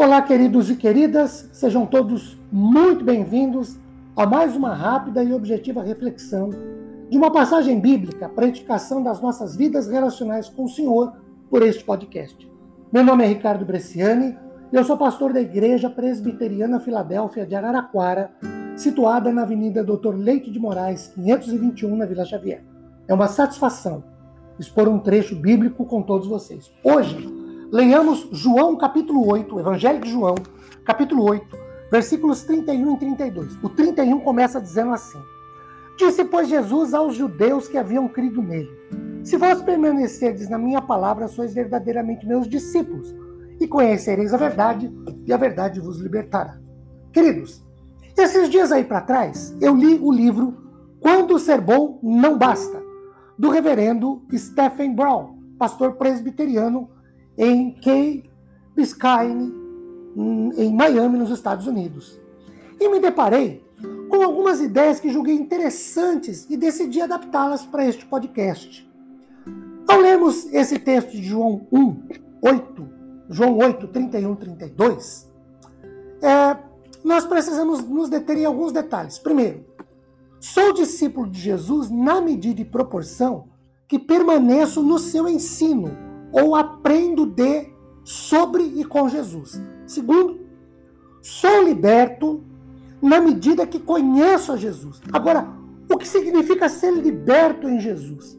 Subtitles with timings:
[0.00, 3.80] Olá, queridos e queridas, sejam todos muito bem-vindos
[4.14, 6.50] a mais uma rápida e objetiva reflexão
[7.10, 11.14] de uma passagem bíblica para a edificação das nossas vidas relacionais com o Senhor
[11.50, 12.48] por este podcast.
[12.92, 14.38] Meu nome é Ricardo Bresciani
[14.72, 18.30] e eu sou pastor da Igreja Presbiteriana Filadélfia de Araraquara,
[18.76, 22.62] situada na Avenida Doutor Leite de Moraes, 521, na Vila Xavier.
[23.08, 24.04] É uma satisfação
[24.60, 26.70] expor um trecho bíblico com todos vocês.
[26.84, 27.37] Hoje,
[27.70, 30.36] Leiamos João capítulo 8, o Evangelho de João,
[30.86, 31.44] capítulo 8,
[31.92, 33.62] versículos 31 e 32.
[33.62, 35.18] O 31 começa dizendo assim:
[35.98, 38.70] Disse, pois, Jesus aos judeus que haviam crido nele:
[39.22, 43.14] Se vós permanecerdes na minha palavra, sois verdadeiramente meus discípulos,
[43.60, 44.90] e conhecereis a verdade,
[45.26, 46.58] e a verdade vos libertará.
[47.12, 47.62] Queridos,
[48.16, 50.56] esses dias aí para trás, eu li o livro
[51.00, 52.82] Quando Ser Bom Não Basta,
[53.38, 56.96] do reverendo Stephen Brown, pastor presbiteriano
[57.38, 58.28] em Key
[58.74, 59.54] Biscayne,
[60.56, 62.20] em Miami, nos Estados Unidos.
[62.80, 63.64] E me deparei
[64.08, 68.86] com algumas ideias que julguei interessantes e decidi adaptá-las para este podcast.
[69.86, 72.02] Ao lermos esse texto de João 1,
[72.42, 72.88] 8,
[73.30, 75.30] João 8, 31, 32,
[76.20, 76.56] é,
[77.04, 79.18] nós precisamos nos deter em alguns detalhes.
[79.18, 79.64] Primeiro,
[80.40, 83.48] sou discípulo de Jesus na medida e proporção
[83.86, 87.72] que permaneço no seu ensino ou aprendo de,
[88.04, 89.60] sobre e com Jesus.
[89.86, 90.40] Segundo,
[91.20, 92.44] sou liberto
[93.00, 95.00] na medida que conheço a Jesus.
[95.12, 95.48] Agora,
[95.90, 98.38] o que significa ser liberto em Jesus?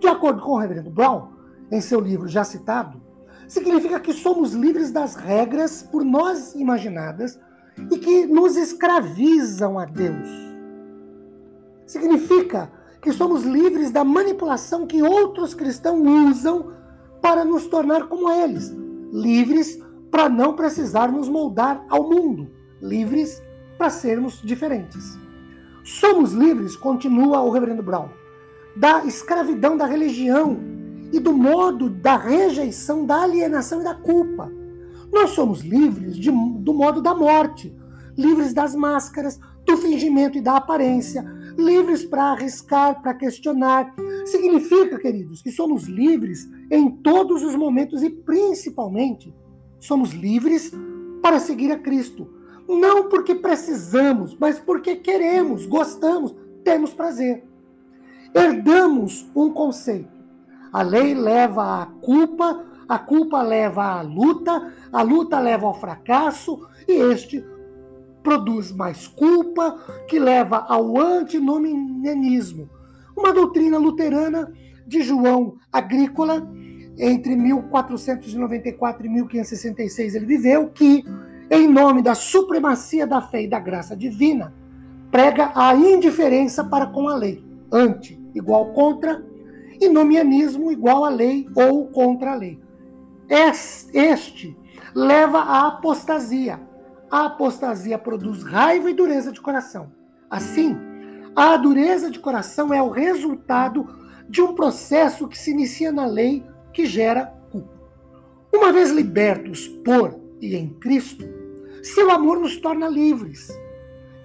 [0.00, 1.28] De acordo com o reverendo Brown,
[1.70, 3.00] em seu livro já citado,
[3.46, 7.38] significa que somos livres das regras por nós imaginadas
[7.90, 10.28] e que nos escravizam a Deus.
[11.86, 16.72] Significa que somos livres da manipulação que outros cristãos usam
[17.20, 18.74] para nos tornar como eles,
[19.12, 23.42] livres para não precisarmos moldar ao mundo, livres
[23.76, 25.18] para sermos diferentes.
[25.84, 28.08] Somos livres, continua o reverendo Brown,
[28.76, 30.58] da escravidão da religião
[31.12, 34.50] e do modo da rejeição, da alienação e da culpa.
[35.12, 37.74] Nós somos livres de, do modo da morte,
[38.16, 41.24] livres das máscaras, do fingimento e da aparência,
[41.58, 43.92] livres para arriscar, para questionar.
[44.24, 49.34] Significa, queridos, que somos livres em todos os momentos e principalmente
[49.80, 50.72] somos livres
[51.20, 52.32] para seguir a Cristo.
[52.68, 57.44] Não porque precisamos, mas porque queremos, gostamos, temos prazer.
[58.34, 60.16] Herdamos um conceito.
[60.72, 66.66] A lei leva à culpa, a culpa leva à luta, a luta leva ao fracasso
[66.86, 67.44] e este
[68.22, 72.68] produz mais culpa, que leva ao antinomianismo,
[73.16, 74.52] uma doutrina luterana
[74.86, 76.48] de João Agrícola,
[76.98, 81.04] entre 1494 e 1566 ele viveu, que,
[81.50, 84.52] em nome da supremacia da fé e da graça divina,
[85.10, 89.24] prega a indiferença para com a lei, anti igual contra,
[89.80, 92.60] e nomianismo igual à lei ou contra a lei.
[93.28, 94.56] Este
[94.94, 96.60] leva à apostasia,
[97.10, 99.92] a apostasia produz raiva e dureza de coração.
[100.30, 100.76] Assim,
[101.34, 103.86] a dureza de coração é o resultado
[104.28, 107.72] de um processo que se inicia na lei que gera culpa.
[108.52, 111.24] Uma vez libertos por e em Cristo,
[111.82, 113.48] seu amor nos torna livres,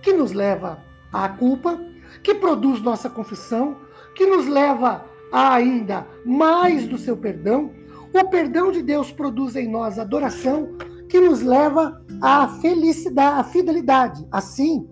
[0.01, 1.79] que nos leva à culpa,
[2.21, 3.77] que produz nossa confissão,
[4.15, 7.71] que nos leva a ainda mais do seu perdão.
[8.13, 10.77] O perdão de Deus produz em nós adoração,
[11.13, 14.27] que nos leva à felicidade, à fidelidade.
[14.31, 14.89] Assim,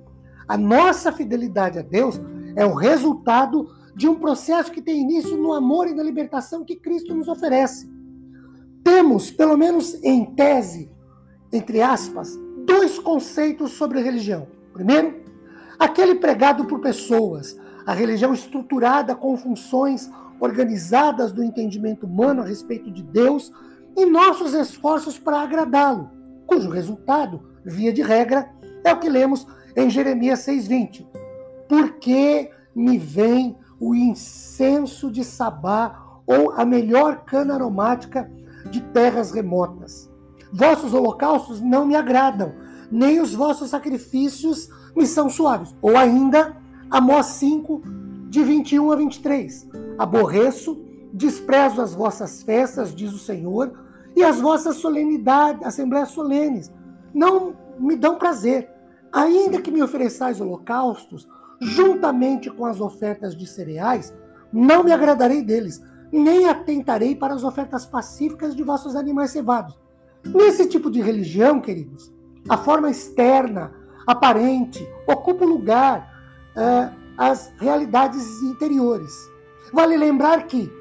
[0.47, 2.21] a nossa fidelidade a Deus
[2.55, 6.75] é o resultado de um processo que tem início no amor e na libertação que
[6.75, 7.89] Cristo nos oferece.
[8.83, 10.91] Temos, pelo menos em tese,
[11.51, 14.47] entre aspas, dois conceitos sobre religião.
[14.73, 15.23] Primeiro,
[15.79, 20.07] aquele pregado por pessoas, a religião estruturada com funções
[20.39, 23.51] organizadas do entendimento humano a respeito de Deus
[23.95, 26.09] e nossos esforços para agradá-lo,
[26.45, 28.49] cujo resultado, via de regra,
[28.83, 29.45] é o que lemos
[29.75, 31.05] em Jeremias 6,20.
[31.67, 38.29] Porque me vem o incenso de Sabá ou a melhor cana aromática
[38.69, 40.09] de terras remotas.
[40.53, 42.53] Vossos holocaustos não me agradam,
[42.91, 45.73] nem os vossos sacrifícios me são suaves.
[45.81, 46.57] Ou ainda,
[46.89, 47.81] Amós 5,
[48.29, 49.69] de 21 a 23.
[49.97, 53.73] Aborreço desprezo as vossas festas, diz o Senhor,
[54.15, 56.71] e as vossas solenidades, assembleias solenes.
[57.13, 58.69] Não me dão prazer.
[59.11, 61.27] Ainda que me ofereçais holocaustos,
[61.59, 64.13] juntamente com as ofertas de cereais,
[64.51, 65.81] não me agradarei deles,
[66.11, 69.77] nem atentarei para as ofertas pacíficas de vossos animais cevados.
[70.23, 72.11] Nesse tipo de religião, queridos,
[72.47, 73.71] a forma externa,
[74.05, 76.09] aparente, ocupa o lugar
[76.55, 79.13] uh, as realidades interiores.
[79.73, 80.71] Vale lembrar que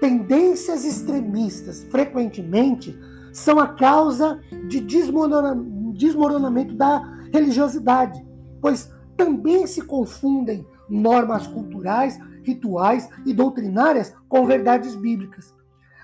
[0.00, 2.98] tendências extremistas frequentemente
[3.32, 7.02] são a causa de desmoronamento da
[7.32, 8.24] religiosidade,
[8.60, 15.54] pois também se confundem normas culturais, rituais e doutrinárias com verdades bíblicas.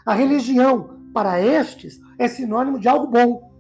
[0.05, 3.51] A religião, para estes, é sinônimo de algo bom,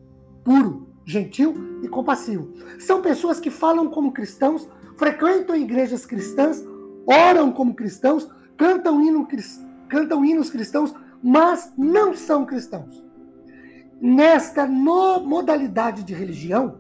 [0.44, 2.52] puro, gentil e compassivo.
[2.78, 6.62] São pessoas que falam como cristãos, frequentam igrejas cristãs,
[7.06, 9.26] oram como cristãos, cantam, hino,
[9.88, 13.02] cantam hinos cristãos, mas não são cristãos.
[14.00, 16.78] Nesta modalidade de religião,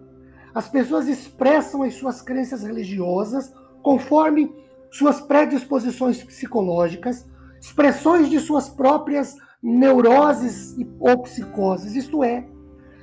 [0.54, 3.52] as pessoas expressam as suas crenças religiosas
[3.82, 4.54] conforme
[4.90, 7.26] suas predisposições psicológicas,
[7.60, 12.46] expressões de suas próprias neuroses ou psicoses, isto é,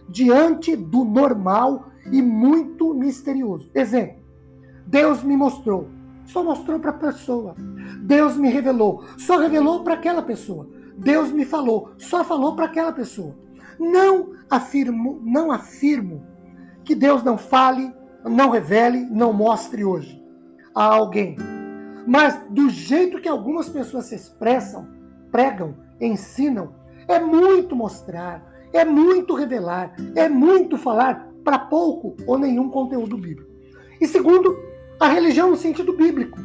[0.07, 3.69] diante do normal e muito misterioso.
[3.73, 4.21] Exemplo:
[4.85, 5.89] Deus me mostrou,
[6.31, 7.55] só mostrou para a pessoa.
[8.03, 10.67] Deus me revelou, só revelou para aquela pessoa.
[10.97, 13.35] Deus me falou, só falou para aquela pessoa.
[13.77, 16.25] Não afirmo, não afirmo
[16.85, 17.93] que Deus não fale,
[18.23, 20.23] não revele, não mostre hoje
[20.73, 21.35] a alguém.
[22.07, 24.87] Mas do jeito que algumas pessoas se expressam,
[25.31, 26.75] pregam, ensinam,
[27.07, 28.41] é muito mostrar,
[28.71, 33.51] é muito revelar, é muito falar para pouco ou nenhum conteúdo bíblico.
[33.99, 34.70] E segundo,
[35.01, 36.39] a religião no sentido bíblico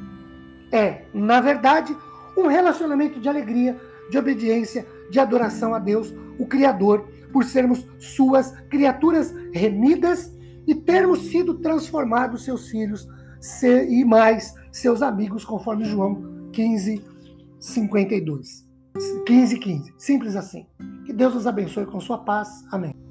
[0.72, 1.96] é, na verdade,
[2.36, 3.78] um relacionamento de alegria,
[4.10, 10.32] de obediência, de adoração a Deus, o Criador, por sermos suas criaturas remidas
[10.66, 13.06] e termos sido transformados seus filhos
[13.88, 17.04] e mais seus amigos, conforme João 15,
[17.60, 18.66] 52.
[19.26, 19.94] 15, 15.
[19.98, 20.66] Simples assim.
[21.04, 22.48] Que Deus nos abençoe com sua paz.
[22.72, 23.05] Amém.